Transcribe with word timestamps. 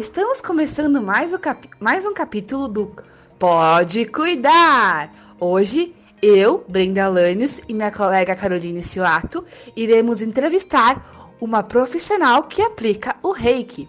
estamos 0.00 0.40
começando 0.40 1.02
mais, 1.02 1.36
cap... 1.36 1.68
mais 1.78 2.06
um 2.06 2.14
capítulo 2.14 2.66
do 2.68 2.90
Pode 3.38 4.06
Cuidar. 4.06 5.10
Hoje, 5.38 5.94
eu, 6.22 6.64
Brenda 6.66 7.06
Lanius 7.06 7.60
e 7.68 7.74
minha 7.74 7.90
colega 7.90 8.34
Caroline 8.34 8.82
Silato 8.82 9.44
iremos 9.76 10.22
entrevistar 10.22 11.34
uma 11.38 11.62
profissional 11.62 12.44
que 12.44 12.62
aplica 12.62 13.14
o 13.22 13.30
reiki. 13.30 13.86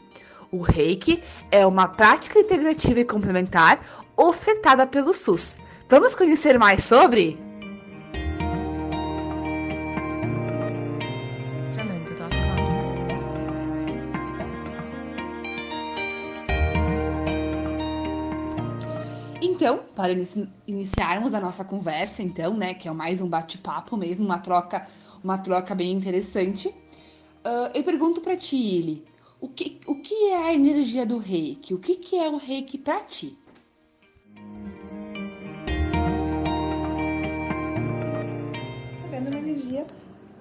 O 0.51 0.59
reiki 0.59 1.23
é 1.49 1.65
uma 1.65 1.87
prática 1.87 2.39
integrativa 2.39 2.99
e 2.99 3.05
complementar 3.05 3.79
ofertada 4.17 4.85
pelo 4.85 5.13
SUS. 5.13 5.59
Vamos 5.87 6.13
conhecer 6.13 6.59
mais 6.59 6.83
sobre? 6.83 7.50
Então, 19.61 19.81
para 19.95 20.11
iniciarmos 20.65 21.35
a 21.35 21.39
nossa 21.39 21.63
conversa, 21.63 22.23
então, 22.23 22.57
né, 22.57 22.73
que 22.73 22.87
é 22.87 22.91
mais 22.91 23.21
um 23.21 23.29
bate-papo 23.29 23.95
mesmo, 23.95 24.25
uma 24.25 24.39
troca, 24.39 24.87
uma 25.23 25.37
troca 25.37 25.75
bem 25.75 25.91
interessante, 25.91 26.67
uh, 26.69 27.69
eu 27.71 27.83
pergunto 27.83 28.21
para 28.21 28.35
ti, 28.35 28.57
Ili, 28.57 29.05
o 29.39 29.47
que, 29.47 29.79
o 29.85 30.01
que 30.01 30.31
é 30.31 30.47
a 30.47 30.51
energia 30.51 31.05
do 31.05 31.19
reiki? 31.19 31.75
O 31.75 31.77
que, 31.77 31.95
que 31.97 32.17
é 32.17 32.27
o 32.27 32.37
reiki 32.37 32.75
para 32.79 33.01
ti? 33.01 33.37
Sabendo 38.99 39.29
uma 39.29 39.37
energia 39.37 39.85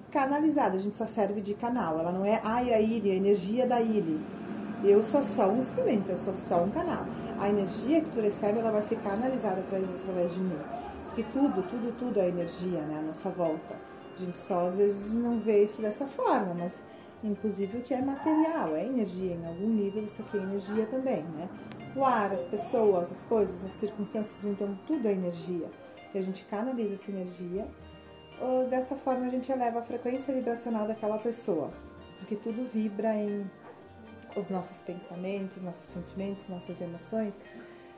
canalizada, 0.09 0.77
a 0.77 0.79
gente 0.79 0.95
só 0.95 1.05
serve 1.05 1.41
de 1.41 1.53
canal, 1.53 1.99
ela 1.99 2.11
não 2.11 2.25
é 2.25 2.41
ai 2.43 2.73
a 2.73 2.81
Ili, 2.81 3.11
a 3.11 3.15
energia 3.15 3.67
da 3.67 3.79
Ili. 3.79 4.19
Eu 4.83 5.03
sou 5.03 5.21
só 5.21 5.47
um 5.47 5.59
instrumento, 5.59 6.09
eu 6.09 6.17
sou 6.17 6.33
só 6.33 6.63
um 6.63 6.71
canal 6.71 7.05
a 7.41 7.49
energia 7.49 8.01
que 8.01 8.09
tu 8.11 8.21
recebe 8.21 8.59
ela 8.59 8.71
vai 8.71 8.81
ser 8.83 8.97
canalizada 8.99 9.61
através 9.61 10.33
de 10.33 10.39
mim. 10.39 10.59
Porque 11.07 11.23
tudo, 11.33 11.63
tudo, 11.63 11.97
tudo 11.97 12.19
é 12.19 12.29
energia, 12.29 12.79
né? 12.81 12.99
A 12.99 13.01
nossa 13.01 13.29
volta. 13.29 13.75
A 14.15 14.19
gente 14.19 14.37
só 14.37 14.67
às 14.67 14.77
vezes 14.77 15.13
não 15.13 15.39
vê 15.39 15.63
isso 15.63 15.81
dessa 15.81 16.05
forma, 16.05 16.53
mas 16.53 16.85
inclusive 17.23 17.79
o 17.79 17.81
que 17.81 17.93
é 17.93 18.01
material, 18.01 18.75
é 18.75 18.85
energia. 18.85 19.33
Em 19.33 19.45
algum 19.45 19.67
nível 19.67 20.03
isso 20.05 20.21
aqui 20.21 20.37
é 20.37 20.41
energia 20.41 20.85
também, 20.85 21.23
né? 21.23 21.49
O 21.95 22.05
ar, 22.05 22.31
as 22.31 22.45
pessoas, 22.45 23.11
as 23.11 23.23
coisas, 23.25 23.65
as 23.65 23.73
circunstâncias, 23.73 24.45
então 24.45 24.77
tudo 24.87 25.07
é 25.07 25.11
energia. 25.11 25.69
E 26.13 26.17
a 26.17 26.21
gente 26.21 26.45
canaliza 26.45 26.93
essa 26.93 27.09
energia. 27.09 27.67
Dessa 28.69 28.95
forma 28.95 29.25
a 29.25 29.29
gente 29.29 29.51
eleva 29.51 29.79
a 29.79 29.81
frequência 29.81 30.33
vibracional 30.33 30.87
daquela 30.87 31.17
pessoa. 31.17 31.71
Porque 32.19 32.35
tudo 32.35 32.69
vibra 32.71 33.13
em 33.15 33.49
os 34.35 34.49
nossos 34.49 34.81
pensamentos, 34.81 35.61
nossos 35.61 35.87
sentimentos, 35.87 36.47
nossas 36.47 36.79
emoções, 36.81 37.39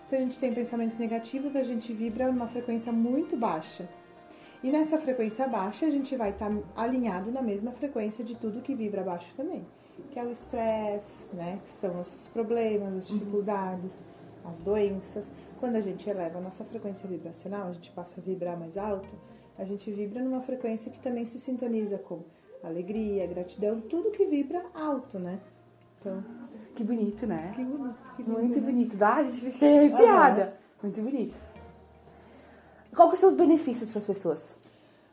se 0.05 0.15
a 0.15 0.19
gente 0.19 0.39
tem 0.39 0.53
pensamentos 0.53 0.97
negativos, 0.97 1.55
a 1.55 1.63
gente 1.63 1.93
vibra 1.93 2.31
numa 2.31 2.47
frequência 2.47 2.91
muito 2.91 3.37
baixa. 3.37 3.87
E 4.61 4.71
nessa 4.71 4.97
frequência 4.97 5.47
baixa, 5.47 5.85
a 5.85 5.89
gente 5.89 6.15
vai 6.15 6.29
estar 6.29 6.49
tá 6.49 6.55
alinhado 6.75 7.31
na 7.31 7.41
mesma 7.41 7.71
frequência 7.71 8.23
de 8.23 8.35
tudo 8.35 8.61
que 8.61 8.75
vibra 8.75 9.03
baixo 9.03 9.33
também, 9.35 9.65
que 10.11 10.19
é 10.19 10.23
o 10.23 10.31
estresse, 10.31 11.27
né? 11.33 11.59
Que 11.63 11.69
são 11.69 11.99
os 11.99 12.27
problemas, 12.27 12.93
as 12.93 13.07
dificuldades, 13.07 14.03
as 14.45 14.59
doenças. 14.59 15.31
Quando 15.59 15.77
a 15.77 15.81
gente 15.81 16.09
eleva 16.09 16.37
a 16.37 16.41
nossa 16.41 16.63
frequência 16.63 17.07
vibracional, 17.07 17.69
a 17.69 17.73
gente 17.73 17.91
passa 17.91 18.21
a 18.21 18.23
vibrar 18.23 18.57
mais 18.57 18.77
alto, 18.77 19.09
a 19.57 19.65
gente 19.65 19.89
vibra 19.91 20.21
numa 20.21 20.41
frequência 20.41 20.91
que 20.91 20.99
também 20.99 21.25
se 21.25 21.39
sintoniza 21.39 21.97
com 21.97 22.23
alegria, 22.61 23.25
gratidão, 23.27 23.81
tudo 23.81 24.11
que 24.11 24.25
vibra 24.25 24.65
alto, 24.73 25.19
né? 25.19 25.39
Então, 26.03 26.21
que 26.75 26.83
bonito, 26.83 27.25
né? 27.25 27.53
Que 27.55 27.63
bonito. 27.63 27.95
Que 28.17 28.23
lindo, 28.23 28.33
Muito 28.33 28.59
né? 28.59 28.65
bonito. 28.65 28.97
Dá, 28.97 29.15
a 29.15 29.23
gente 29.23 29.39
fica 29.39 29.65
arrepiada. 29.65 30.43
Uhum. 30.43 30.89
Muito 30.89 31.01
bonito. 31.01 31.35
Qual 32.93 33.09
que 33.09 33.17
são 33.17 33.29
os 33.29 33.35
benefícios 33.35 33.89
para 33.89 33.99
as 33.99 34.05
pessoas? 34.05 34.57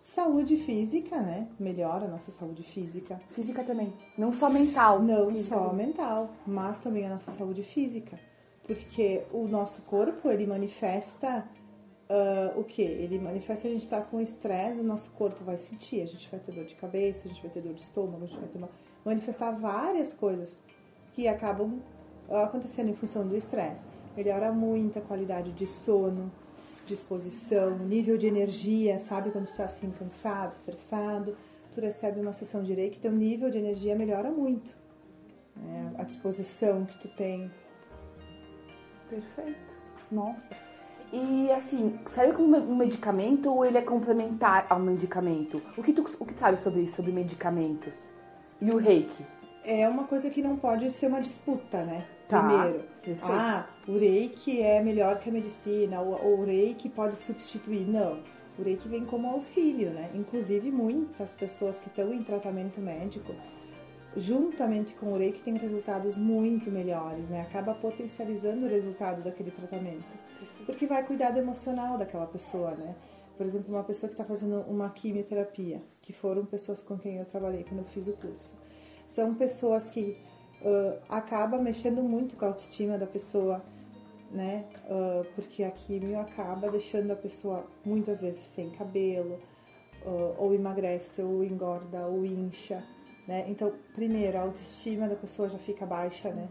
Saúde 0.03 0.57
física, 0.57 1.21
né? 1.21 1.47
Melhora 1.61 2.07
a 2.07 2.09
nossa 2.09 2.33
saúde 2.33 2.65
física. 2.65 3.21
Física 3.29 3.63
também. 3.63 3.95
Não 4.19 4.33
só 4.33 4.51
mental. 4.51 5.01
Não 5.01 5.37
só 5.37 5.73
mental, 5.73 6.31
mas 6.45 6.81
também 6.81 7.07
a 7.07 7.11
nossa 7.11 7.31
saúde 7.31 7.63
física. 7.63 8.19
Porque 8.67 9.23
o 9.33 9.47
nosso 9.47 9.83
corpo, 9.83 10.29
ele 10.29 10.47
manifesta 10.47 11.47
uh, 12.09 12.59
o 12.59 12.65
que? 12.65 12.83
Ele 12.83 13.21
manifesta 13.21 13.69
a 13.69 13.71
gente 13.71 13.85
estar 13.85 14.01
tá 14.01 14.07
com 14.07 14.21
estresse, 14.21 14.81
o 14.81 14.85
nosso 14.85 15.13
corpo 15.13 15.45
vai 15.45 15.57
sentir. 15.57 16.03
A 16.03 16.07
gente 16.07 16.29
vai 16.29 16.41
ter 16.41 16.51
dor 16.51 16.65
de 16.65 16.75
cabeça, 16.75 17.29
a 17.29 17.29
gente 17.29 17.41
vai 17.41 17.51
ter 17.51 17.63
dor 17.63 17.75
de 17.75 17.83
estômago, 17.83 18.25
a 18.25 18.27
gente 18.27 18.41
vai 18.41 18.49
ter 18.49 18.59
uma, 18.59 18.71
manifestar 19.05 19.53
várias 19.53 20.13
coisas 20.13 20.61
que 21.13 21.29
acabam 21.29 21.81
acontecendo 22.29 22.91
em 22.91 22.95
função 22.95 23.27
do 23.27 23.37
estresse. 23.37 23.85
Melhora 24.17 24.53
muito 24.53 24.99
a 24.99 25.03
qualidade 25.03 25.53
de 25.53 25.67
sono, 25.67 26.31
disposição, 26.87 27.79
nível 27.79 28.17
de 28.17 28.27
energia, 28.27 28.99
sabe? 28.99 29.31
Quando 29.31 29.47
tu 29.47 29.57
tá 29.57 29.65
assim 29.65 29.91
cansado, 29.91 30.53
estressado, 30.53 31.37
tu 31.73 31.81
recebe 31.81 32.21
uma 32.21 32.33
sessão 32.33 32.63
de 32.63 32.75
reiki, 32.75 32.99
teu 32.99 33.13
nível 33.13 33.51
de 33.51 33.59
energia 33.59 33.95
melhora 33.95 34.31
muito. 34.31 34.75
Né? 35.57 35.95
A 35.99 36.05
disposição 36.05 36.85
que 36.85 36.99
tu 36.99 37.09
tem. 37.09 37.51
Perfeito. 39.09 39.75
Nossa. 40.11 40.55
E 41.13 41.51
assim, 41.51 41.99
serve 42.07 42.35
como 42.35 42.57
um 42.57 42.77
medicamento 42.77 43.53
ou 43.53 43.65
ele 43.65 43.79
é 43.79 43.83
complementar 43.83 44.67
ao 44.69 44.79
medicamento? 44.79 45.61
O 45.77 45.83
que 45.83 45.93
tu, 45.93 46.09
o 46.19 46.25
que 46.25 46.35
tu 46.35 46.39
sabe 46.39 46.57
sobre 46.57 46.83
isso, 46.83 46.97
sobre 46.97 47.11
medicamentos? 47.11 48.07
E 48.61 48.71
o 48.71 48.77
reiki? 48.77 49.25
É 49.65 49.89
uma 49.89 50.05
coisa 50.05 50.31
que 50.31 50.43
não 50.43 50.57
pode 50.57 50.89
ser 50.91 51.07
uma 51.07 51.21
disputa, 51.21 51.85
né? 51.85 52.07
Tá, 52.29 52.43
Primeiro, 52.43 52.85
perfeito. 53.03 53.33
ah, 53.33 53.69
o 53.89 53.99
reiki 53.99 54.63
é 54.63 54.81
melhor 54.83 55.19
que 55.19 55.29
a 55.29 55.33
medicina, 55.33 56.01
ou 56.01 56.41
o 56.41 56.45
reiki 56.45 56.89
pode 56.89 57.17
substituir. 57.17 57.87
Não, 57.87 58.23
o 58.59 58.63
reiki 58.63 58.89
vem 58.89 59.05
como 59.05 59.29
auxílio, 59.29 59.91
né? 59.91 60.11
Inclusive, 60.15 60.71
muitas 60.71 61.35
pessoas 61.35 61.81
que 61.81 61.89
estão 61.89 62.13
em 62.15 62.23
tratamento 62.23 62.81
médico, 62.81 63.35
juntamente 64.17 64.95
com 64.95 65.13
o 65.13 65.19
reiki, 65.19 65.41
têm 65.41 65.57
resultados 65.57 66.17
muito 66.17 66.71
melhores, 66.71 67.29
né? 67.29 67.43
Acaba 67.43 67.75
potencializando 67.75 68.67
o 68.67 68.69
resultado 68.69 69.23
daquele 69.23 69.51
tratamento, 69.51 70.15
porque 70.65 70.87
vai 70.87 71.05
cuidar 71.05 71.33
do 71.33 71.41
emocional 71.41 71.99
daquela 71.99 72.27
pessoa, 72.27 72.73
né? 72.73 72.95
Por 73.37 73.47
exemplo, 73.47 73.75
uma 73.75 73.83
pessoa 73.83 74.09
que 74.09 74.15
está 74.15 74.25
fazendo 74.25 74.61
uma 74.69 74.91
quimioterapia, 74.91 75.83
que 76.01 76.13
foram 76.13 76.45
pessoas 76.45 76.83
com 76.83 76.99
quem 76.99 77.17
eu 77.17 77.25
trabalhei 77.25 77.65
quando 77.65 77.81
eu 77.81 77.87
fiz 77.87 78.07
o 78.07 78.13
curso 78.13 78.55
são 79.11 79.35
pessoas 79.35 79.91
que 79.91 80.17
uh, 80.63 80.97
acaba 81.09 81.59
mexendo 81.59 82.01
muito 82.01 82.37
com 82.37 82.45
a 82.45 82.49
autoestima 82.49 82.97
da 82.97 83.09
pessoa, 83.09 83.61
né? 84.31 84.65
Uh, 84.87 85.27
porque 85.35 85.65
a 85.65 85.71
químio 85.73 86.21
acaba 86.21 86.71
deixando 86.71 87.11
a 87.11 87.17
pessoa 87.17 87.67
muitas 87.85 88.21
vezes 88.21 88.41
sem 88.41 88.71
cabelo, 88.71 89.41
uh, 90.07 90.37
ou 90.39 90.55
emagrece, 90.55 91.21
ou 91.23 91.43
engorda, 91.43 92.07
ou 92.07 92.25
incha, 92.25 92.85
né? 93.27 93.47
Então, 93.49 93.73
primeiro, 93.97 94.39
a 94.39 94.43
autoestima 94.43 95.09
da 95.09 95.17
pessoa 95.17 95.49
já 95.49 95.59
fica 95.59 95.85
baixa, 95.85 96.31
né? 96.31 96.49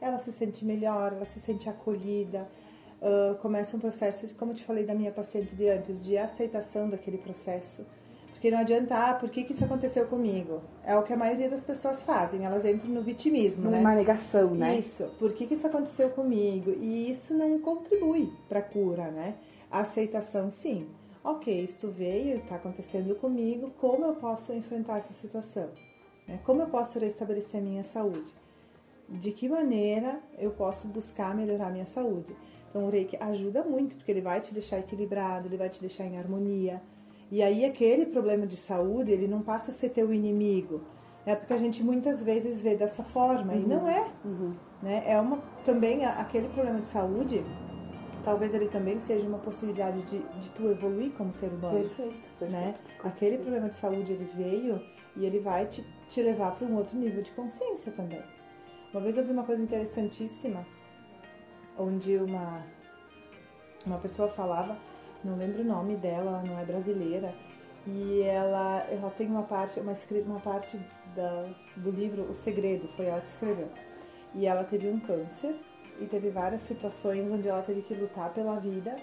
Ela 0.00 0.20
se 0.20 0.30
sente 0.30 0.64
melhor, 0.64 1.12
ela 1.12 1.26
se 1.26 1.40
sente 1.40 1.68
acolhida, 1.68 2.46
uh, 3.02 3.34
começa 3.38 3.76
um 3.76 3.80
processo, 3.80 4.32
como 4.36 4.52
eu 4.52 4.54
te 4.54 4.62
falei 4.62 4.84
da 4.84 4.94
minha 4.94 5.10
paciente 5.10 5.56
de 5.56 5.68
antes, 5.68 6.00
de 6.00 6.16
aceitação 6.16 6.88
daquele 6.88 7.18
processo, 7.18 7.84
porque 8.46 8.54
não 8.54 8.60
adianta, 8.60 8.94
ah, 8.94 9.14
por 9.14 9.28
que, 9.28 9.42
que 9.42 9.50
isso 9.50 9.64
aconteceu 9.64 10.06
comigo? 10.06 10.62
É 10.84 10.96
o 10.96 11.02
que 11.02 11.12
a 11.12 11.16
maioria 11.16 11.50
das 11.50 11.64
pessoas 11.64 12.04
fazem, 12.04 12.44
elas 12.44 12.64
entram 12.64 12.90
no 12.90 13.02
vitimismo, 13.02 13.64
Numa 13.64 13.76
né? 13.76 13.80
Uma 13.80 13.94
negação, 13.96 14.54
né? 14.54 14.78
Isso, 14.78 15.10
por 15.18 15.32
que, 15.32 15.48
que 15.48 15.54
isso 15.54 15.66
aconteceu 15.66 16.10
comigo? 16.10 16.70
E 16.80 17.10
isso 17.10 17.34
não 17.34 17.58
contribui 17.58 18.32
para 18.48 18.60
a 18.60 18.62
cura, 18.62 19.10
né? 19.10 19.34
A 19.68 19.80
aceitação, 19.80 20.48
sim. 20.52 20.86
Ok, 21.24 21.60
isto 21.60 21.88
veio, 21.90 22.36
está 22.36 22.54
acontecendo 22.54 23.16
comigo, 23.16 23.72
como 23.80 24.04
eu 24.04 24.14
posso 24.14 24.52
enfrentar 24.52 24.98
essa 24.98 25.12
situação? 25.12 25.68
Né? 26.28 26.38
Como 26.44 26.62
eu 26.62 26.68
posso 26.68 27.00
restabelecer 27.00 27.58
a 27.58 27.64
minha 27.64 27.82
saúde? 27.82 28.32
De 29.08 29.32
que 29.32 29.48
maneira 29.48 30.20
eu 30.38 30.52
posso 30.52 30.86
buscar 30.86 31.34
melhorar 31.34 31.66
a 31.66 31.72
minha 31.72 31.86
saúde? 31.86 32.32
Então, 32.70 32.86
o 32.86 32.90
Reiki 32.90 33.16
ajuda 33.18 33.64
muito, 33.64 33.96
porque 33.96 34.12
ele 34.12 34.20
vai 34.20 34.40
te 34.40 34.54
deixar 34.54 34.78
equilibrado, 34.78 35.48
ele 35.48 35.56
vai 35.56 35.68
te 35.68 35.80
deixar 35.80 36.04
em 36.04 36.16
harmonia, 36.16 36.80
e 37.30 37.42
aí 37.42 37.64
aquele 37.64 38.06
problema 38.06 38.46
de 38.46 38.56
saúde, 38.56 39.10
ele 39.10 39.26
não 39.26 39.42
passa 39.42 39.70
a 39.70 39.74
ser 39.74 39.90
teu 39.90 40.12
inimigo. 40.12 40.82
É 41.24 41.34
porque 41.34 41.52
a 41.52 41.58
gente 41.58 41.82
muitas 41.82 42.22
vezes 42.22 42.60
vê 42.60 42.76
dessa 42.76 43.02
forma 43.02 43.52
uhum. 43.52 43.60
e 43.60 43.66
não 43.66 43.88
é. 43.88 44.10
Uhum. 44.24 44.54
Né? 44.80 45.02
É 45.06 45.20
uma 45.20 45.38
também 45.64 46.04
aquele 46.04 46.48
problema 46.48 46.80
de 46.80 46.86
saúde, 46.86 47.44
talvez 48.22 48.54
ele 48.54 48.68
também 48.68 49.00
seja 49.00 49.26
uma 49.26 49.38
possibilidade 49.38 50.02
de, 50.02 50.18
de 50.18 50.50
tu 50.50 50.70
evoluir 50.70 51.10
como 51.12 51.32
ser 51.32 51.48
humano. 51.48 51.80
Perfeito. 51.80 52.28
perfeito 52.38 52.52
né? 52.52 52.74
Aquele 53.02 53.38
problema 53.38 53.68
de 53.68 53.76
saúde 53.76 54.12
ele 54.12 54.30
veio 54.36 54.80
e 55.16 55.24
ele 55.24 55.40
vai 55.40 55.66
te, 55.66 55.84
te 56.08 56.22
levar 56.22 56.54
para 56.54 56.66
um 56.66 56.76
outro 56.76 56.96
nível 56.96 57.22
de 57.22 57.32
consciência 57.32 57.90
também. 57.90 58.22
Uma 58.92 59.00
vez 59.00 59.16
eu 59.16 59.24
vi 59.24 59.32
uma 59.32 59.42
coisa 59.42 59.60
interessantíssima, 59.60 60.64
onde 61.76 62.16
uma 62.18 62.64
uma 63.84 63.98
pessoa 63.98 64.28
falava 64.28 64.76
não 65.26 65.36
lembro 65.36 65.62
o 65.62 65.66
nome 65.66 65.96
dela, 65.96 66.30
ela 66.30 66.42
não 66.42 66.58
é 66.58 66.64
brasileira. 66.64 67.34
E 67.86 68.22
ela, 68.22 68.84
ela 68.90 69.10
tem 69.10 69.28
uma 69.28 69.42
parte, 69.42 69.78
uma, 69.78 69.92
uma 70.26 70.40
parte 70.40 70.78
da, 71.14 71.48
do 71.76 71.90
livro 71.90 72.22
O 72.30 72.34
Segredo, 72.34 72.88
foi 72.96 73.06
ela 73.06 73.20
que 73.20 73.28
escreveu. 73.28 73.68
E 74.34 74.46
ela 74.46 74.64
teve 74.64 74.88
um 74.88 74.98
câncer 74.98 75.54
e 76.00 76.06
teve 76.06 76.30
várias 76.30 76.62
situações 76.62 77.30
onde 77.30 77.48
ela 77.48 77.62
teve 77.62 77.82
que 77.82 77.94
lutar 77.94 78.32
pela 78.32 78.58
vida. 78.58 78.96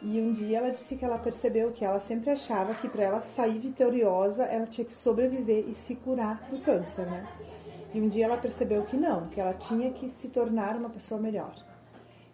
E 0.00 0.20
um 0.20 0.32
dia 0.32 0.58
ela 0.58 0.70
disse 0.70 0.96
que 0.96 1.04
ela 1.04 1.18
percebeu 1.18 1.72
que 1.72 1.84
ela 1.84 2.00
sempre 2.00 2.30
achava 2.30 2.74
que 2.74 2.88
para 2.88 3.04
ela 3.04 3.20
sair 3.20 3.58
vitoriosa, 3.58 4.44
ela 4.44 4.66
tinha 4.66 4.84
que 4.84 4.94
sobreviver 4.94 5.68
e 5.68 5.74
se 5.74 5.94
curar 5.96 6.42
do 6.50 6.58
câncer, 6.58 7.06
né? 7.06 7.26
E 7.94 8.00
um 8.00 8.08
dia 8.08 8.24
ela 8.24 8.36
percebeu 8.36 8.84
que 8.84 8.96
não, 8.96 9.28
que 9.28 9.40
ela 9.40 9.54
tinha 9.54 9.92
que 9.92 10.08
se 10.08 10.28
tornar 10.28 10.76
uma 10.76 10.88
pessoa 10.88 11.20
melhor. 11.20 11.54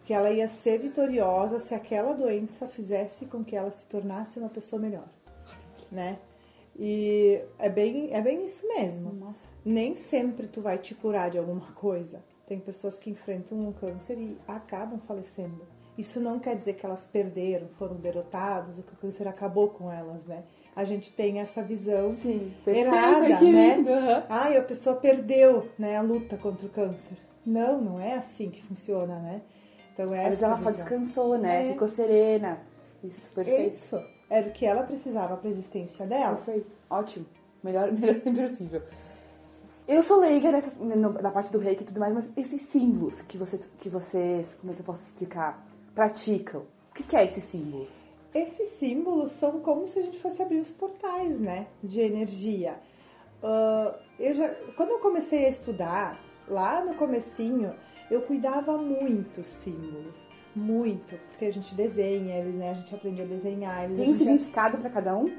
Que 0.09 0.13
ela 0.15 0.31
ia 0.31 0.47
ser 0.47 0.79
vitoriosa 0.79 1.59
se 1.59 1.75
aquela 1.75 2.13
doença 2.13 2.67
fizesse 2.67 3.27
com 3.27 3.43
que 3.43 3.55
ela 3.55 3.69
se 3.69 3.85
tornasse 3.85 4.39
uma 4.39 4.49
pessoa 4.49 4.81
melhor, 4.81 5.07
né? 5.91 6.17
E 6.75 7.39
é 7.59 7.69
bem, 7.69 8.11
é 8.11 8.19
bem 8.19 8.43
isso 8.43 8.67
mesmo. 8.67 9.13
Nossa. 9.13 9.47
Nem 9.63 9.95
sempre 9.95 10.47
tu 10.47 10.63
vai 10.63 10.79
te 10.79 10.95
curar 10.95 11.29
de 11.29 11.37
alguma 11.37 11.73
coisa. 11.77 12.23
Tem 12.47 12.59
pessoas 12.59 12.97
que 12.97 13.11
enfrentam 13.11 13.59
um 13.59 13.71
câncer 13.71 14.17
e 14.17 14.35
acabam 14.47 14.99
falecendo. 15.01 15.61
Isso 15.95 16.19
não 16.19 16.39
quer 16.39 16.55
dizer 16.55 16.73
que 16.73 16.87
elas 16.87 17.05
perderam, 17.05 17.67
foram 17.77 17.97
derrotadas, 17.97 18.79
ou 18.79 18.83
que 18.83 18.93
o 18.93 18.97
câncer 18.97 19.27
acabou 19.27 19.69
com 19.69 19.91
elas, 19.91 20.25
né? 20.25 20.43
A 20.75 20.85
gente 20.85 21.13
tem 21.13 21.39
essa 21.39 21.61
visão 21.61 22.11
Sim, 22.13 22.51
errada, 22.65 23.41
né? 23.41 23.75
aham. 23.87 24.23
Ai, 24.27 24.57
a 24.57 24.63
pessoa 24.63 24.95
perdeu, 24.95 25.69
né, 25.77 25.97
a 25.97 26.01
luta 26.01 26.35
contra 26.35 26.65
o 26.65 26.69
câncer. 26.69 27.15
Não, 27.45 27.79
não 27.79 27.99
é 27.99 28.15
assim 28.15 28.49
que 28.49 28.59
funciona, 28.63 29.19
né? 29.19 29.43
Então 30.03 30.15
essa 30.15 30.29
vezes 30.29 30.43
ela 30.43 30.57
só 30.57 30.71
descansou, 30.71 31.37
né? 31.37 31.67
É. 31.67 31.71
Ficou 31.73 31.87
serena. 31.89 32.59
Isso, 33.03 33.29
perfeito. 33.31 33.73
Isso 33.73 34.01
era 34.29 34.47
o 34.47 34.51
que 34.51 34.65
ela 34.65 34.83
precisava 34.83 35.35
para 35.35 35.49
a 35.49 35.51
existência 35.51 36.05
dela. 36.05 36.35
Isso 36.35 36.51
aí, 36.51 36.65
ótimo. 36.89 37.25
Melhor, 37.61 37.91
melhor 37.93 38.21
possível. 38.21 38.81
Eu 39.85 40.01
sou 40.03 40.19
leiga 40.19 40.51
nessa, 40.51 40.71
na 40.85 41.31
parte 41.31 41.51
do 41.51 41.57
reiki 41.57 41.83
e 41.83 41.85
tudo 41.85 41.99
mais, 41.99 42.13
mas 42.13 42.31
esses 42.37 42.61
símbolos 42.61 43.21
que 43.23 43.37
vocês, 43.37 43.67
que 43.79 43.89
vocês, 43.89 44.55
como 44.55 44.71
é 44.71 44.75
que 44.75 44.81
eu 44.81 44.85
posso 44.85 45.03
explicar, 45.03 45.65
praticam, 45.95 46.61
o 46.91 46.93
que, 46.93 47.03
que 47.03 47.15
é 47.15 47.25
esses 47.25 47.43
símbolos? 47.43 48.05
Esses 48.33 48.67
símbolos 48.67 49.31
são 49.31 49.59
como 49.59 49.87
se 49.87 49.99
a 49.99 50.03
gente 50.03 50.19
fosse 50.19 50.41
abrir 50.41 50.59
os 50.59 50.69
portais, 50.69 51.39
né? 51.39 51.67
De 51.83 51.99
energia. 51.99 52.75
Ah, 53.43 53.99
eu 54.19 54.33
já, 54.35 54.47
quando 54.77 54.91
eu 54.91 54.99
comecei 54.99 55.45
a 55.45 55.49
estudar, 55.49 56.19
lá 56.47 56.85
no 56.85 56.93
comecinho, 56.95 57.73
eu 58.09 58.21
cuidava 58.21 58.77
muito 58.77 59.43
símbolos. 59.43 60.25
Muito. 60.55 61.15
Porque 61.29 61.45
a 61.45 61.51
gente 61.51 61.73
desenha 61.75 62.37
eles, 62.37 62.55
né? 62.55 62.71
A 62.71 62.73
gente 62.73 62.93
aprende 62.93 63.21
a 63.21 63.25
desenhar 63.25 63.83
eles. 63.85 63.99
a 63.99 64.01
Tem 64.01 64.11
um 64.11 64.13
significado 64.13 64.77
pra 64.77 64.89
cada 64.89 65.15
um? 65.15 65.31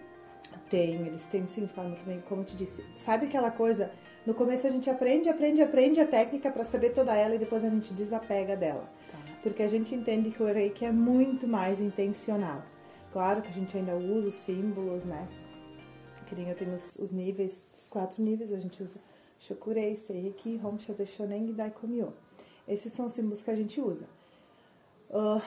Tem, 0.69 0.95
eles 0.95 1.27
têm 1.27 1.43
um 1.43 1.49
significado 1.49 1.97
bem, 2.07 2.23
como 2.29 2.43
eu 2.43 2.45
te 2.45 2.57
disse. 2.57 2.85
Sabe 2.97 3.27
aquela 3.27 3.51
coisa? 3.51 3.91
No 4.25 4.35
começo 4.35 4.67
a 4.67 4.71
gente 4.71 4.89
aprende, 4.89 5.29
aprende, 5.29 5.63
aprende 5.63 6.01
a 6.01 6.07
técnica 6.07 6.51
para 6.51 6.65
saber 6.65 6.91
toda 6.91 7.15
ela 7.15 7.35
e 7.35 7.39
depois 7.39 7.65
a 7.65 7.69
gente 7.69 7.93
desapega 7.93 8.57
dela. 8.57 8.89
Porque 9.43 9.63
a 9.63 9.67
gente 9.67 9.95
entende 9.95 10.31
que 10.31 10.43
o 10.43 10.47
reiki 10.47 10.85
é 10.85 10.93
muito 10.93 11.49
mais 11.49 11.81
intencional. 11.81 12.63
Claro 13.13 13.43
que 13.43 13.49
a 13.49 13.53
gente 13.53 13.77
ainda 13.77 13.97
usa 13.97 14.29
os 14.29 14.35
símbolos, 14.35 15.05
né? 15.05 15.27
Que 16.27 16.37
nem 16.37 16.49
eu 16.49 16.55
tenho 16.55 16.75
os, 16.75 16.97
os 16.97 17.11
níveis, 17.11 17.69
os 17.75 17.89
quatro 17.89 18.23
níveis, 18.23 18.53
a 18.53 18.61
gente 18.61 18.81
usa 18.81 19.01
Shokurei, 19.41 19.97
Seireki, 19.97 20.61
Hom, 20.63 20.79
Shaze, 20.79 21.07
Shonen 21.07 21.49
e 21.49 21.53
Daikomyo. 21.53 22.13
Esses 22.71 22.93
são 22.93 23.07
os 23.07 23.13
símbolos 23.13 23.43
que 23.43 23.51
a 23.51 23.57
gente 23.57 23.81
usa. 23.81 24.07
Ah, 25.13 25.43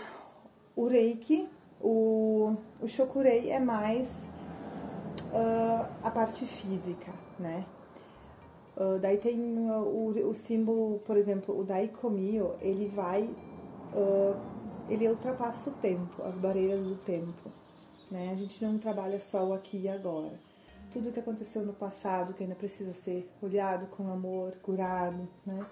o 0.75 0.87
Reiki, 0.87 1.47
o, 1.81 2.53
o 2.81 2.87
Shokurei 2.89 3.49
é 3.49 3.61
mais 3.61 4.27
ah, 5.33 5.89
a 6.03 6.11
parte 6.11 6.45
física, 6.45 7.13
né? 7.39 7.65
Ah, 8.75 8.97
daí 9.01 9.17
tem 9.17 9.39
o, 9.39 10.29
o 10.29 10.35
símbolo, 10.35 10.99
por 11.05 11.15
exemplo, 11.15 11.57
o 11.57 11.63
Daikomyo, 11.63 12.55
ele 12.59 12.89
vai, 12.89 13.29
ele 14.89 15.07
ultrapassa 15.07 15.69
o 15.69 15.73
tempo, 15.73 16.21
as 16.23 16.37
barreiras 16.37 16.85
do 16.85 16.95
tempo, 16.95 17.49
né? 18.11 18.31
A 18.33 18.35
gente 18.35 18.61
não 18.61 18.77
trabalha 18.77 19.19
só 19.21 19.45
o 19.45 19.53
aqui 19.53 19.83
e 19.83 19.87
agora. 19.87 20.37
Tudo 20.91 21.11
que 21.11 21.21
aconteceu 21.21 21.63
no 21.63 21.73
passado, 21.73 22.33
que 22.33 22.43
ainda 22.43 22.55
precisa 22.55 22.93
ser 22.93 23.31
olhado 23.41 23.87
com 23.87 24.11
amor, 24.11 24.51
curado, 24.61 25.25
né? 25.45 25.65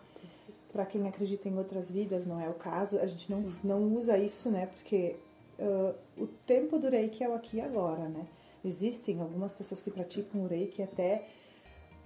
Para 0.72 0.86
quem 0.86 1.08
acredita 1.08 1.50
em 1.50 1.58
outras 1.58 1.92
vidas, 1.92 2.26
não 2.26 2.40
é 2.40 2.48
o 2.50 2.54
caso, 2.54 2.98
a 3.00 3.06
gente 3.06 3.30
não, 3.30 3.52
não 3.64 3.96
usa 3.96 4.18
isso, 4.18 4.50
né? 4.50 4.68
Porque 4.68 5.18
ah, 5.60 5.94
o 6.18 6.28
tempo 6.28 6.80
do 6.80 6.90
reiki 6.90 7.24
é 7.24 7.30
o 7.30 7.34
aqui 7.34 7.58
e 7.58 7.62
agora, 7.62 8.08
né? 8.08 8.26
Existem 8.64 9.20
algumas 9.20 9.54
pessoas 9.54 9.82
que 9.82 9.92
praticam 9.92 10.44
o 10.44 10.48
reiki 10.48 10.82
até 10.82 11.28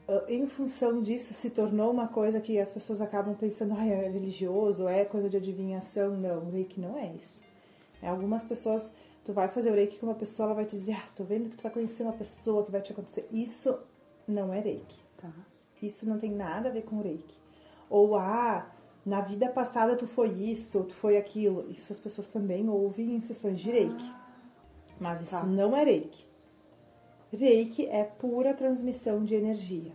ah, 0.08 0.24
em 0.28 0.46
função 0.46 1.02
disso 1.02 1.34
se 1.34 1.50
tornou 1.50 1.92
uma 1.92 2.08
coisa 2.08 2.40
que 2.40 2.60
as 2.60 2.72
pessoas 2.72 3.02
acabam 3.02 3.36
pensando, 3.36 3.74
ah, 3.78 3.86
é 3.86 4.10
religioso, 4.10 4.88
é 4.88 5.06
coisa 5.06 5.30
de 5.30 5.38
adivinhação. 5.38 6.16
Não, 6.18 6.46
o 6.46 6.52
reiki 6.52 6.80
não 6.80 6.98
é 6.98 7.14
isso. 7.14 7.42
É, 8.02 8.10
algumas 8.10 8.44
pessoas, 8.44 8.92
tu 9.24 9.34
vai 9.34 9.48
fazer 9.48 9.72
o 9.72 9.74
reiki 9.74 9.98
com 9.98 10.08
uma 10.08 10.16
pessoa, 10.16 10.48
ela 10.48 10.56
vai 10.56 10.66
te 10.66 10.76
dizer, 10.76 10.94
ah, 10.94 11.10
tô 11.16 11.24
vendo 11.24 11.50
que 11.50 11.58
tu 11.58 11.64
vai 11.64 11.72
conhecer 11.72 12.04
uma 12.04 12.14
pessoa 12.14 12.64
que 12.66 12.72
vai 12.72 12.82
te 12.82 12.92
acontecer. 12.92 13.28
Isso 13.32 13.78
não 14.28 14.54
é 14.54 14.60
reiki. 14.60 15.00
Tá. 15.18 15.32
Isso 15.82 16.08
não 16.08 16.20
tem 16.20 16.32
nada 16.32 16.70
a 16.70 16.72
ver 16.72 16.84
com 16.84 16.98
o 16.98 17.02
reiki. 17.02 17.45
Ou, 17.90 18.16
ah, 18.16 18.68
na 19.06 19.22
vida 19.22 19.50
passada 19.50 19.96
tu 19.96 20.08
foi 20.08 20.30
isso, 20.30 20.84
tu 20.84 20.94
foi 20.94 21.18
aquilo. 21.18 21.70
Isso 21.70 21.94
as 21.94 22.00
pessoas 22.00 22.28
também 22.28 22.68
ouvem 22.70 23.16
em 23.16 23.22
sessões 23.22 23.60
de 23.60 23.70
reiki. 23.72 24.12
Mas 25.00 25.22
isso 25.22 25.32
Tá. 25.32 25.44
não 25.44 25.76
é 25.76 25.84
reiki. 25.84 26.26
Reiki 27.32 27.86
é 27.88 28.04
pura 28.04 28.54
transmissão 28.54 29.24
de 29.24 29.36
energia. 29.36 29.92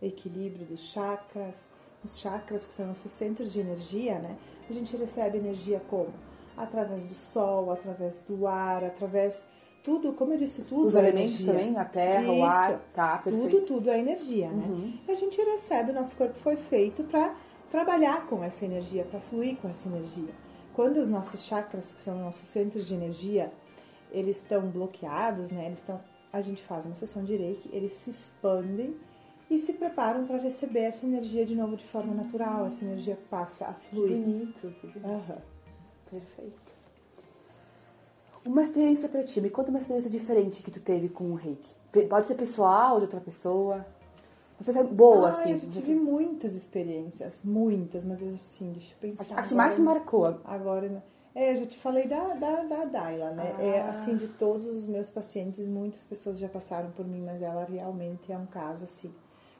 Equilíbrio 0.00 0.66
dos 0.66 0.80
chakras. 0.92 1.68
Os 2.04 2.18
chakras, 2.18 2.66
que 2.66 2.72
são 2.72 2.86
nossos 2.86 3.10
centros 3.10 3.52
de 3.52 3.60
energia, 3.60 4.18
né? 4.20 4.36
A 4.70 4.72
gente 4.72 4.96
recebe 4.96 5.38
energia 5.38 5.80
como? 5.90 6.12
Através 6.56 7.04
do 7.04 7.14
sol, 7.14 7.72
através 7.72 8.20
do 8.20 8.46
ar, 8.46 8.84
através. 8.84 9.44
Tudo, 9.82 10.12
como 10.12 10.32
eu 10.34 10.38
disse, 10.38 10.62
tudo 10.64 10.86
Os 10.88 10.94
é 10.94 10.98
elementos 10.98 11.40
energia. 11.40 11.46
também, 11.52 11.76
a 11.78 11.84
terra, 11.84 12.30
o 12.32 12.36
Isso. 12.36 12.44
ar, 12.46 12.80
tá, 12.94 13.18
perfeito. 13.18 13.50
Tudo, 13.50 13.66
tudo 13.66 13.90
é 13.90 13.98
energia, 13.98 14.50
né? 14.50 14.66
Uhum. 14.68 14.98
A 15.08 15.14
gente 15.14 15.40
recebe, 15.40 15.92
nosso 15.92 16.16
corpo 16.16 16.34
foi 16.34 16.56
feito 16.56 17.04
para 17.04 17.34
trabalhar 17.70 18.26
com 18.26 18.42
essa 18.42 18.64
energia, 18.64 19.04
para 19.04 19.20
fluir 19.20 19.56
com 19.56 19.68
essa 19.68 19.88
energia. 19.88 20.34
Quando 20.74 20.98
os 20.98 21.08
nossos 21.08 21.44
chakras, 21.44 21.94
que 21.94 22.00
são 22.00 22.18
nossos 22.18 22.46
centros 22.48 22.86
de 22.86 22.94
energia, 22.94 23.52
eles 24.10 24.36
estão 24.38 24.68
bloqueados, 24.68 25.50
né? 25.50 25.66
Eles 25.66 25.78
estão, 25.78 26.00
a 26.32 26.40
gente 26.40 26.62
faz 26.62 26.84
uma 26.86 26.94
sessão 26.94 27.24
de 27.24 27.36
reiki, 27.36 27.68
eles 27.72 27.92
se 27.92 28.10
expandem 28.10 28.96
e 29.50 29.58
se 29.58 29.72
preparam 29.72 30.26
para 30.26 30.36
receber 30.38 30.80
essa 30.80 31.06
energia 31.06 31.44
de 31.46 31.54
novo 31.54 31.76
de 31.76 31.84
forma 31.84 32.14
natural. 32.14 32.66
Essa 32.66 32.84
energia 32.84 33.18
passa 33.30 33.66
a 33.66 33.72
Que 33.74 33.86
fluir. 33.88 34.18
bonito, 34.18 34.74
que 34.80 34.86
bonito. 34.86 35.06
Aham. 35.06 35.38
Perfeito. 36.10 36.74
Uma 38.48 38.62
experiência 38.62 39.10
pra 39.10 39.22
ti, 39.22 39.42
me 39.42 39.50
conta 39.50 39.68
uma 39.68 39.78
experiência 39.78 40.10
diferente 40.10 40.62
que 40.62 40.70
tu 40.70 40.80
teve 40.80 41.10
com 41.10 41.24
o 41.32 41.34
reiki. 41.34 41.70
Pode 42.08 42.26
ser 42.26 42.34
pessoal, 42.34 42.96
de 42.96 43.02
outra 43.02 43.20
pessoa. 43.20 43.74
Uma 43.76 44.60
experiência 44.62 44.84
boa, 44.94 45.26
Ah, 45.26 45.30
assim. 45.32 45.52
eu 45.52 45.58
tive 45.58 45.94
muitas 45.94 46.54
experiências, 46.54 47.42
muitas, 47.44 48.04
mas 48.04 48.22
assim, 48.22 48.72
deixa 48.72 48.94
eu 48.94 48.98
pensar. 48.98 49.36
A, 49.36 49.40
a 49.40 49.42
que 49.42 49.54
mais 49.54 49.74
te 49.74 49.82
agora. 49.82 49.98
marcou. 49.98 50.40
Agora, 50.46 50.88
né? 50.88 51.02
é, 51.34 51.52
eu 51.52 51.58
já 51.58 51.66
te 51.66 51.76
falei 51.76 52.08
da, 52.08 52.32
da, 52.34 52.62
da 52.64 52.84
Daila, 52.86 53.32
né? 53.32 53.54
É, 53.60 53.82
Ah. 53.82 53.90
assim, 53.90 54.16
de 54.16 54.28
todos 54.28 54.64
os 54.66 54.86
meus 54.86 55.10
pacientes, 55.10 55.66
muitas 55.66 56.02
pessoas 56.04 56.38
já 56.38 56.48
passaram 56.48 56.90
por 56.92 57.06
mim, 57.06 57.22
mas 57.22 57.42
ela 57.42 57.64
realmente 57.66 58.32
é 58.32 58.38
um 58.38 58.46
caso, 58.46 58.84
assim. 58.84 59.12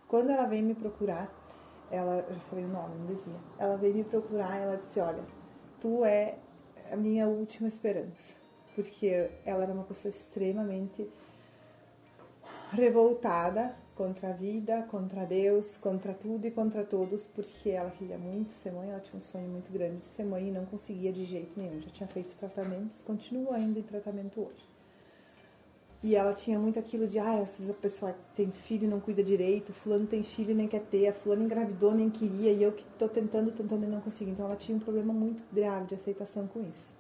Quando 0.09 0.31
ela 0.31 0.47
veio 0.47 0.65
me 0.65 0.75
procurar, 0.75 1.31
ela, 1.91 2.25
já 2.27 2.41
falei 2.49 2.65
o 2.65 2.69
nome, 2.69 2.95
não 3.01 3.07
devia. 3.07 3.39
Ela 3.59 3.77
veio 3.77 3.95
me 3.97 4.05
procurar 4.05 4.57
ela 4.57 4.77
disse, 4.79 4.99
olha, 4.99 5.23
tu 5.79 6.07
é 6.07 6.39
a 6.91 6.97
minha 6.97 7.29
última 7.29 7.69
esperança. 7.69 8.38
Porque 8.79 9.29
ela 9.45 9.65
era 9.65 9.73
uma 9.73 9.83
pessoa 9.83 10.09
extremamente 10.09 11.11
revoltada 12.71 13.75
contra 13.97 14.29
a 14.29 14.33
vida, 14.33 14.83
contra 14.89 15.27
Deus, 15.27 15.77
contra 15.77 16.15
tudo 16.15 16.47
e 16.47 16.51
contra 16.53 16.85
todos, 16.85 17.27
porque 17.27 17.71
ela 17.71 17.91
queria 17.91 18.17
muito 18.17 18.53
ser 18.53 18.71
mãe, 18.71 18.89
ela 18.89 19.01
tinha 19.01 19.19
um 19.19 19.21
sonho 19.21 19.49
muito 19.49 19.73
grande 19.73 19.97
de 20.03 20.07
ser 20.07 20.23
mãe 20.23 20.47
e 20.47 20.53
não 20.53 20.65
conseguia 20.65 21.13
de 21.13 21.25
jeito 21.25 21.59
nenhum. 21.59 21.81
Já 21.81 21.91
tinha 21.91 22.07
feito 22.07 22.37
tratamentos, 22.37 23.03
continua 23.03 23.57
ainda 23.57 23.81
em 23.81 23.83
tratamento 23.83 24.43
hoje. 24.43 24.65
E 26.01 26.15
ela 26.15 26.33
tinha 26.33 26.57
muito 26.57 26.79
aquilo 26.79 27.09
de, 27.09 27.19
ah, 27.19 27.41
às 27.41 27.59
vezes 27.59 27.71
a 27.71 27.75
pessoa 27.75 28.15
tem 28.37 28.53
filho 28.53 28.85
e 28.85 28.87
não 28.87 29.01
cuida 29.01 29.25
direito, 29.25 29.73
fulano 29.73 30.07
tem 30.07 30.23
filho 30.23 30.53
e 30.53 30.55
nem 30.55 30.69
quer 30.69 30.83
ter, 30.83 31.09
a 31.09 31.13
fulana 31.13 31.43
engravidou 31.43 31.93
nem 31.93 32.09
queria, 32.09 32.53
e 32.53 32.63
eu 32.63 32.71
que 32.71 32.85
tô 32.97 33.09
tentando, 33.09 33.51
tentando 33.51 33.83
e 33.83 33.89
não 33.89 34.01
consigo. 34.01 34.31
Então 34.31 34.47
ela 34.47 34.55
tinha 34.55 34.77
um 34.77 34.81
problema 34.81 35.13
muito 35.13 35.43
grave 35.53 35.87
de 35.87 35.97
aceitação 35.97 36.47
com 36.47 36.61
isso. 36.63 36.97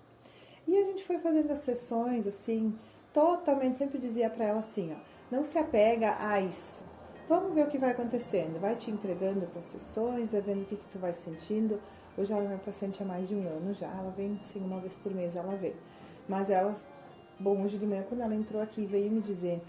E 0.68 0.76
a 0.76 0.82
gente 0.84 1.02
foi 1.02 1.18
fazendo 1.18 1.50
as 1.50 1.60
sessões, 1.60 2.26
assim, 2.26 2.78
totalmente, 3.10 3.78
sempre 3.78 3.98
dizia 3.98 4.28
pra 4.28 4.44
ela 4.44 4.58
assim, 4.58 4.92
ó, 4.92 4.96
não 5.34 5.42
se 5.42 5.56
apega 5.58 6.14
a 6.20 6.38
isso. 6.42 6.82
Vamos 7.26 7.54
ver 7.54 7.64
o 7.64 7.68
que 7.68 7.78
vai 7.78 7.92
acontecendo. 7.92 8.60
Vai 8.60 8.76
te 8.76 8.90
entregando 8.90 9.46
para 9.46 9.60
as 9.60 9.64
sessões, 9.64 10.32
vai 10.32 10.42
vendo 10.42 10.62
o 10.62 10.64
que, 10.66 10.76
que 10.76 10.88
tu 10.90 10.98
vai 10.98 11.14
sentindo. 11.14 11.80
Hoje 12.18 12.34
ela 12.34 12.42
é 12.42 12.46
minha 12.46 12.58
paciente 12.58 13.02
há 13.02 13.06
mais 13.06 13.26
de 13.26 13.34
um 13.34 13.46
ano 13.48 13.72
já. 13.72 13.86
Ela 13.86 14.12
vem, 14.14 14.38
assim, 14.42 14.60
uma 14.60 14.78
vez 14.78 14.94
por 14.94 15.14
mês 15.14 15.36
ela 15.36 15.56
vem. 15.56 15.74
Mas 16.28 16.50
ela, 16.50 16.74
bom, 17.40 17.62
hoje 17.62 17.78
de 17.78 17.86
manhã, 17.86 18.04
quando 18.06 18.20
ela 18.20 18.34
entrou 18.34 18.60
aqui, 18.60 18.84
veio 18.84 19.10
me 19.10 19.22
dizer 19.22 19.62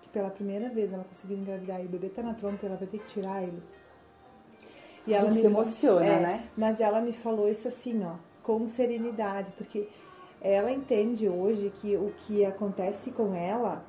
que 0.00 0.08
pela 0.08 0.30
primeira 0.30 0.70
vez 0.70 0.90
ela 0.90 1.04
conseguiu 1.04 1.36
engravidar 1.36 1.82
e 1.82 1.84
o 1.86 1.88
bebê 1.88 2.08
tá 2.08 2.22
na 2.22 2.32
trompa, 2.32 2.64
ela 2.64 2.76
vai 2.76 2.88
ter 2.88 2.98
que 2.98 3.06
tirar 3.06 3.42
ele. 3.42 3.62
E 5.06 5.12
ela 5.12 5.30
se 5.30 5.44
emociona, 5.44 6.04
é, 6.04 6.20
né? 6.20 6.48
Mas 6.56 6.80
ela 6.80 7.02
me 7.02 7.12
falou 7.12 7.46
isso 7.46 7.68
assim, 7.68 8.02
ó, 8.04 8.14
com 8.42 8.66
serenidade, 8.66 9.52
porque 9.56 9.88
ela 10.54 10.70
entende 10.70 11.28
hoje 11.28 11.70
que 11.70 11.96
o 11.96 12.12
que 12.18 12.44
acontece 12.44 13.10
com 13.10 13.34
ela, 13.34 13.84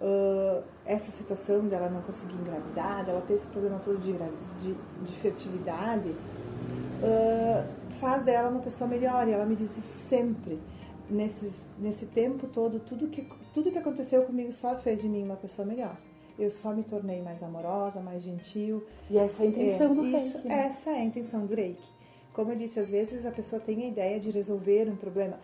uh, 0.00 0.62
essa 0.84 1.10
situação 1.10 1.66
dela 1.66 1.88
não 1.88 2.02
conseguir 2.02 2.34
engravidar, 2.34 3.04
dela 3.04 3.22
ter 3.22 3.34
esse 3.34 3.46
problema 3.48 3.78
todo 3.78 3.98
de, 3.98 4.12
de, 4.12 4.74
de 5.02 5.12
fertilidade, 5.12 6.10
uh, 6.10 7.92
faz 7.94 8.22
dela 8.22 8.48
uma 8.48 8.60
pessoa 8.60 8.88
melhor. 8.88 9.26
E 9.28 9.32
ela 9.32 9.44
me 9.44 9.56
diz 9.56 9.76
isso 9.76 10.08
sempre. 10.08 10.60
Nesses, 11.08 11.76
nesse 11.78 12.06
tempo 12.06 12.48
todo, 12.48 12.80
tudo 12.80 13.06
que, 13.06 13.28
tudo 13.54 13.70
que 13.70 13.78
aconteceu 13.78 14.22
comigo 14.24 14.52
só 14.52 14.76
fez 14.76 15.00
de 15.00 15.08
mim 15.08 15.22
uma 15.22 15.36
pessoa 15.36 15.64
melhor 15.66 15.96
eu 16.38 16.50
só 16.50 16.72
me 16.72 16.82
tornei 16.82 17.22
mais 17.22 17.42
amorosa, 17.42 18.00
mais 18.00 18.22
gentil. 18.22 18.84
E 19.10 19.16
essa 19.16 19.42
é 19.42 19.46
a 19.46 19.48
intenção 19.48 19.90
é, 19.90 19.94
do 19.94 20.06
isso, 20.06 20.34
reiki. 20.34 20.48
Né? 20.48 20.66
Essa 20.66 20.90
é 20.90 20.94
a 20.94 21.04
intenção 21.04 21.46
do 21.46 21.54
reiki. 21.54 21.96
Como 22.32 22.52
eu 22.52 22.56
disse, 22.56 22.78
às 22.78 22.90
vezes 22.90 23.24
a 23.24 23.30
pessoa 23.30 23.60
tem 23.60 23.84
a 23.84 23.88
ideia 23.88 24.20
de 24.20 24.30
resolver 24.30 24.90
um 24.90 24.96
problema. 24.96 25.38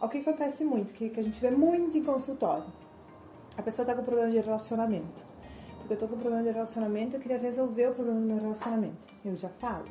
O 0.00 0.08
que 0.08 0.18
acontece 0.18 0.64
muito, 0.64 0.92
que, 0.92 1.08
que 1.08 1.20
a 1.20 1.22
gente 1.22 1.40
vê 1.40 1.50
muito 1.50 1.96
em 1.96 2.04
consultório. 2.04 2.66
A 3.56 3.62
pessoa 3.62 3.84
está 3.84 3.94
com 3.94 4.04
problema 4.04 4.30
de 4.30 4.38
relacionamento. 4.40 5.24
Porque 5.78 5.92
eu 5.92 5.94
estou 5.94 6.08
com 6.08 6.18
problema 6.18 6.42
de 6.42 6.50
relacionamento, 6.50 7.16
eu 7.16 7.20
queria 7.20 7.38
resolver 7.38 7.88
o 7.88 7.94
problema 7.94 8.20
do 8.20 8.26
meu 8.26 8.38
relacionamento. 8.38 9.14
Eu 9.24 9.36
já 9.36 9.48
falo. 9.48 9.86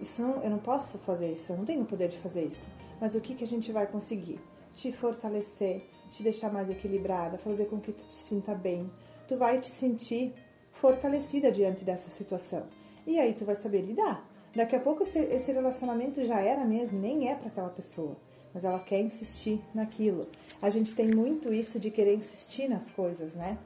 Isso 0.00 0.22
não, 0.22 0.42
eu 0.42 0.50
não 0.50 0.58
posso 0.58 0.98
fazer 0.98 1.32
isso, 1.32 1.52
eu 1.52 1.56
não 1.58 1.64
tenho 1.64 1.82
o 1.82 1.86
poder 1.86 2.08
de 2.08 2.18
fazer 2.18 2.44
isso. 2.44 2.66
Mas 3.00 3.14
o 3.14 3.20
que, 3.20 3.34
que 3.34 3.44
a 3.44 3.46
gente 3.46 3.70
vai 3.70 3.86
conseguir? 3.86 4.40
Te 4.74 4.90
fortalecer, 4.90 5.86
te 6.10 6.22
deixar 6.22 6.50
mais 6.50 6.70
equilibrada, 6.70 7.36
fazer 7.36 7.66
com 7.66 7.78
que 7.78 7.92
tu 7.92 8.06
te 8.06 8.14
sinta 8.14 8.54
bem. 8.54 8.90
Tu 9.28 9.36
vai 9.36 9.60
te 9.60 9.70
sentir 9.70 10.34
fortalecida 10.70 11.52
diante 11.52 11.84
dessa 11.84 12.08
situação. 12.08 12.66
E 13.06 13.18
aí 13.18 13.34
tu 13.34 13.44
vai 13.44 13.54
saber 13.54 13.82
lidar. 13.82 14.26
Daqui 14.54 14.76
a 14.76 14.80
pouco 14.80 15.02
esse, 15.02 15.18
esse 15.18 15.52
relacionamento 15.52 16.24
já 16.24 16.40
era 16.40 16.64
mesmo, 16.64 16.98
nem 16.98 17.28
é 17.28 17.34
para 17.34 17.48
aquela 17.48 17.70
pessoa, 17.70 18.16
mas 18.52 18.64
ela 18.64 18.78
quer 18.78 19.00
insistir 19.00 19.60
naquilo. 19.74 20.26
A 20.60 20.70
gente 20.70 20.94
tem 20.94 21.08
muito 21.08 21.52
isso 21.52 21.78
de 21.78 21.90
querer 21.90 22.14
insistir 22.14 22.68
nas 22.68 22.90
coisas, 22.90 23.34
né? 23.34 23.58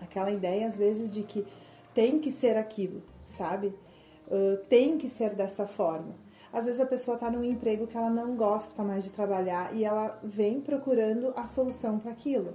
Aquela 0.00 0.30
ideia 0.30 0.66
às 0.66 0.76
vezes 0.76 1.12
de 1.12 1.22
que 1.22 1.46
tem 1.94 2.18
que 2.18 2.30
ser 2.30 2.56
aquilo, 2.56 3.02
sabe? 3.24 3.68
Uh, 4.28 4.56
tem 4.68 4.98
que 4.98 5.08
ser 5.08 5.34
dessa 5.34 5.66
forma. 5.66 6.14
Às 6.52 6.66
vezes 6.66 6.80
a 6.80 6.86
pessoa 6.86 7.14
está 7.14 7.30
num 7.30 7.42
emprego 7.42 7.86
que 7.86 7.96
ela 7.96 8.10
não 8.10 8.36
gosta 8.36 8.82
mais 8.82 9.04
de 9.04 9.10
trabalhar 9.10 9.74
e 9.74 9.84
ela 9.84 10.18
vem 10.22 10.60
procurando 10.60 11.32
a 11.34 11.46
solução 11.46 11.98
para 11.98 12.12
aquilo. 12.12 12.54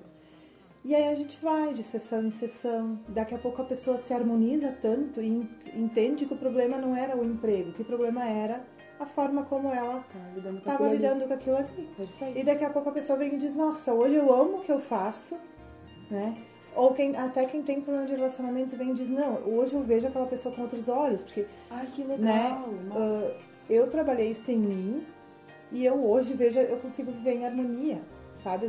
E 0.85 0.95
aí 0.95 1.09
a 1.09 1.15
gente 1.15 1.37
vai 1.41 1.73
de 1.73 1.83
sessão 1.83 2.23
em 2.23 2.31
sessão. 2.31 2.99
Daqui 3.09 3.33
a 3.33 3.39
pouco 3.39 3.61
a 3.61 3.65
pessoa 3.65 3.97
se 3.97 4.13
harmoniza 4.13 4.71
tanto 4.81 5.19
e 5.19 5.49
entende 5.75 6.25
que 6.25 6.33
o 6.33 6.37
problema 6.37 6.77
não 6.77 6.95
era 6.95 7.17
o 7.17 7.25
emprego, 7.25 7.73
que 7.73 7.81
o 7.81 7.85
problema 7.85 8.23
era 8.23 8.65
a 8.99 9.05
forma 9.05 9.43
como 9.45 9.69
ela 9.69 10.03
estava 10.57 10.85
tá 10.85 10.89
lidando 10.89 11.27
com 11.27 11.33
aquilo 11.33 11.57
ali. 11.57 11.89
Perfeito. 11.95 12.37
E 12.37 12.43
daqui 12.43 12.63
a 12.63 12.69
pouco 12.69 12.89
a 12.89 12.91
pessoa 12.91 13.17
vem 13.17 13.35
e 13.35 13.37
diz: 13.37 13.53
Nossa, 13.53 13.93
hoje 13.93 14.15
eu 14.15 14.33
amo 14.33 14.57
o 14.57 14.61
que 14.61 14.71
eu 14.71 14.79
faço, 14.79 15.37
né? 16.09 16.37
Ou 16.75 16.93
quem, 16.93 17.15
até 17.15 17.45
quem 17.45 17.63
tem 17.63 17.81
problema 17.81 18.07
de 18.07 18.15
relacionamento 18.15 18.75
vem 18.75 18.91
e 18.91 18.93
diz: 18.93 19.09
Não, 19.09 19.35
hoje 19.45 19.73
eu 19.73 19.83
vejo 19.83 20.07
aquela 20.07 20.27
pessoa 20.27 20.53
com 20.53 20.61
outros 20.61 20.87
olhos. 20.87 21.21
Porque, 21.21 21.45
Ai, 21.69 21.87
que 21.87 22.03
legal! 22.03 22.67
Né, 22.69 22.93
uh, 22.95 23.33
eu 23.69 23.87
trabalhei 23.87 24.31
isso 24.31 24.51
em 24.51 24.57
mim 24.57 25.05
e 25.71 25.85
eu 25.85 25.95
hoje 26.09 26.33
vejo, 26.33 26.59
eu 26.59 26.77
consigo 26.77 27.11
viver 27.11 27.35
em 27.35 27.45
harmonia 27.45 28.01
sabe? 28.37 28.67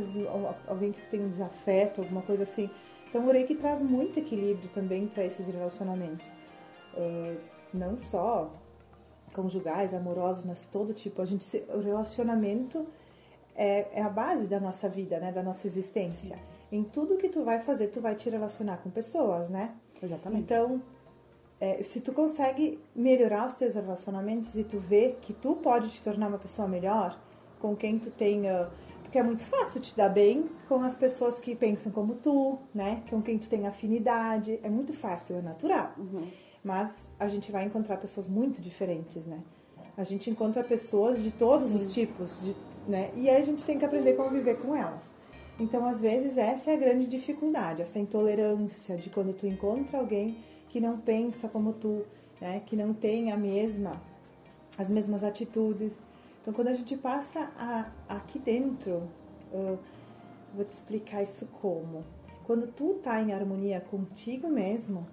Alguém 0.67 0.91
que 0.91 1.07
tem 1.07 1.21
um 1.21 1.29
desafeto, 1.29 2.01
alguma 2.01 2.21
coisa 2.21 2.43
assim. 2.43 2.69
Então, 3.07 3.25
o 3.25 3.31
Reiki 3.31 3.55
traz 3.55 3.81
muito 3.81 4.19
equilíbrio 4.19 4.69
também 4.69 5.07
para 5.07 5.25
esses 5.25 5.47
relacionamentos. 5.47 6.27
Uh, 6.93 7.37
não 7.73 7.97
só 7.97 8.51
conjugais, 9.33 9.93
amorosos, 9.93 10.43
mas 10.43 10.65
todo 10.65 10.93
tipo. 10.93 11.21
A 11.21 11.25
gente, 11.25 11.45
o 11.73 11.79
relacionamento 11.79 12.85
é, 13.55 13.87
é 13.99 14.01
a 14.01 14.09
base 14.09 14.47
da 14.47 14.59
nossa 14.59 14.87
vida, 14.87 15.19
né? 15.19 15.31
Da 15.31 15.43
nossa 15.43 15.67
existência. 15.67 16.35
Sim. 16.35 16.77
Em 16.77 16.83
tudo 16.83 17.17
que 17.17 17.29
tu 17.29 17.43
vai 17.43 17.59
fazer, 17.59 17.87
tu 17.87 17.99
vai 17.99 18.15
te 18.15 18.29
relacionar 18.29 18.77
com 18.77 18.89
pessoas, 18.89 19.49
né? 19.49 19.73
Exatamente. 20.01 20.43
Então, 20.43 20.81
é, 21.59 21.81
se 21.81 21.99
tu 21.99 22.13
consegue 22.13 22.79
melhorar 22.95 23.47
os 23.47 23.55
teus 23.55 23.75
relacionamentos 23.75 24.55
e 24.55 24.63
tu 24.63 24.79
vê 24.79 25.15
que 25.21 25.33
tu 25.33 25.55
pode 25.55 25.89
te 25.89 26.01
tornar 26.01 26.27
uma 26.27 26.37
pessoa 26.37 26.67
melhor, 26.67 27.19
com 27.59 27.75
quem 27.75 27.99
tu 27.99 28.09
tenha 28.11 28.69
porque 29.09 29.17
é 29.17 29.23
muito 29.23 29.41
fácil 29.41 29.81
te 29.81 29.95
dar 29.97 30.09
bem 30.09 30.47
com 30.67 30.83
as 30.83 30.95
pessoas 30.95 31.39
que 31.39 31.55
pensam 31.55 31.91
como 31.91 32.13
tu, 32.13 32.59
né? 32.71 33.01
Com 33.09 33.23
quem 33.23 33.39
tu 33.39 33.49
tem 33.49 33.65
afinidade. 33.65 34.59
É 34.61 34.69
muito 34.69 34.93
fácil, 34.93 35.37
é 35.37 35.41
natural. 35.41 35.93
Uhum. 35.97 36.27
Mas 36.63 37.13
a 37.19 37.27
gente 37.27 37.51
vai 37.51 37.65
encontrar 37.65 37.97
pessoas 37.97 38.27
muito 38.27 38.61
diferentes, 38.61 39.25
né? 39.25 39.41
A 39.95 40.03
gente 40.03 40.29
encontra 40.29 40.63
pessoas 40.63 41.21
de 41.21 41.31
todos 41.31 41.69
Sim. 41.69 41.75
os 41.75 41.93
tipos, 41.93 42.41
de, 42.41 42.55
né? 42.87 43.11
E 43.15 43.29
aí 43.29 43.37
a 43.37 43.41
gente 43.41 43.63
tem 43.63 43.77
que 43.77 43.85
aprender 43.85 44.11
a 44.11 44.15
conviver 44.15 44.57
com 44.57 44.75
elas. 44.75 45.13
Então, 45.59 45.85
às 45.85 45.99
vezes, 45.99 46.37
essa 46.37 46.71
é 46.71 46.73
a 46.73 46.77
grande 46.77 47.05
dificuldade, 47.05 47.81
essa 47.81 47.99
intolerância 47.99 48.95
de 48.95 49.09
quando 49.09 49.33
tu 49.33 49.45
encontra 49.45 49.97
alguém 49.99 50.37
que 50.69 50.79
não 50.79 50.97
pensa 50.97 51.49
como 51.49 51.73
tu, 51.73 52.05
né? 52.39 52.61
Que 52.65 52.75
não 52.75 52.93
tem 52.93 53.31
a 53.31 53.37
mesma, 53.37 54.01
as 54.77 54.89
mesmas 54.89 55.23
atitudes. 55.23 56.01
Então, 56.41 56.53
quando 56.53 56.69
a 56.69 56.73
gente 56.73 56.95
passa 56.95 57.51
a, 57.57 57.91
aqui 58.07 58.39
dentro, 58.39 59.03
uh, 59.51 59.77
vou 60.53 60.63
te 60.63 60.69
explicar 60.69 61.23
isso 61.23 61.45
como. 61.61 62.05
Quando 62.45 62.67
tu 62.67 62.95
tá 63.03 63.21
em 63.21 63.33
harmonia 63.33 63.81
contigo 63.81 64.47
mesmo, 64.47 65.05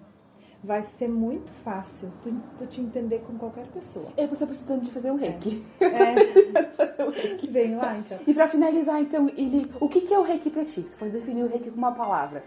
vai 0.63 0.83
ser 0.83 1.07
muito 1.07 1.51
fácil 1.51 2.11
tu, 2.23 2.33
tu 2.57 2.67
te 2.67 2.81
entender 2.81 3.19
com 3.19 3.37
qualquer 3.37 3.67
pessoa. 3.67 4.07
Eu 4.17 4.25
estou 4.25 4.47
precisando 4.47 4.83
de 4.83 4.91
fazer 4.91 5.11
um 5.11 5.15
reiki. 5.15 5.63
É. 5.79 5.85
é. 5.85 7.47
Vem 7.49 7.75
lá, 7.75 7.97
então. 7.97 8.19
E 8.27 8.33
para 8.33 8.47
finalizar, 8.47 8.99
então, 9.01 9.29
ele, 9.37 9.71
o 9.79 9.87
que, 9.87 10.01
que 10.01 10.13
é 10.13 10.19
o 10.19 10.23
reiki 10.23 10.49
para 10.49 10.65
ti? 10.65 10.83
Se 10.87 10.95
fosse 10.95 11.11
definir 11.11 11.43
o 11.43 11.47
reiki 11.47 11.71
com 11.71 11.77
uma 11.77 11.93
palavra. 11.93 12.43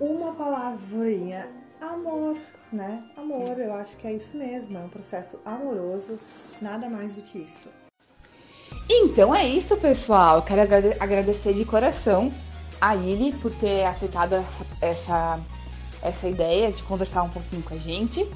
Uma 0.00 0.32
palavrinha. 0.34 1.48
Amor 1.80 2.36
né? 2.72 3.04
Amor, 3.16 3.58
eu 3.60 3.74
acho 3.74 3.96
que 3.98 4.06
é 4.06 4.14
isso 4.14 4.36
mesmo, 4.36 4.78
é 4.78 4.80
um 4.80 4.88
processo 4.88 5.38
amoroso, 5.44 6.18
nada 6.60 6.88
mais 6.88 7.14
do 7.14 7.22
que 7.22 7.38
isso. 7.38 7.68
Então 8.88 9.34
é 9.34 9.46
isso, 9.46 9.76
pessoal. 9.76 10.36
Eu 10.36 10.42
quero 10.42 10.62
agradecer 10.98 11.52
de 11.52 11.64
coração 11.64 12.32
a 12.80 12.96
Ili 12.96 13.32
por 13.32 13.52
ter 13.52 13.84
aceitado 13.84 14.34
essa, 14.34 14.66
essa, 14.80 15.40
essa 16.02 16.28
ideia 16.28 16.72
de 16.72 16.82
conversar 16.82 17.22
um 17.22 17.28
pouquinho 17.28 17.62
com 17.62 17.74
a 17.74 17.78
gente. 17.78 18.26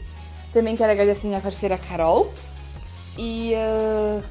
Também 0.52 0.76
quero 0.76 0.92
agradecer 0.92 1.26
minha 1.26 1.40
parceira 1.40 1.76
Carol. 1.76 2.32
E 3.18 3.52
uh, 3.54 4.23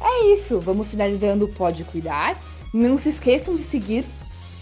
é 0.00 0.34
isso. 0.34 0.60
Vamos 0.60 0.88
finalizando 0.88 1.44
o 1.44 1.48
Pode 1.48 1.84
Cuidar. 1.84 2.40
Não 2.72 2.98
se 2.98 3.08
esqueçam 3.08 3.54
de 3.54 3.60
seguir, 3.60 4.04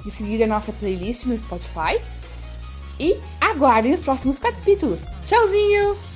de 0.05 0.11
seguir 0.11 0.43
a 0.43 0.47
nossa 0.47 0.73
playlist 0.73 1.27
no 1.27 1.37
Spotify 1.39 2.01
e 2.99 3.17
aguardem 3.41 3.95
os 3.95 4.01
próximos 4.01 4.39
capítulos. 4.39 5.01
Tchauzinho! 5.27 6.16